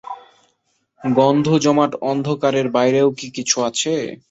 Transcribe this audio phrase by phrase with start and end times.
[1.01, 3.93] গন্ধ-জমাট অন্ধকার-এর বাইরেও কি কিছু আছে?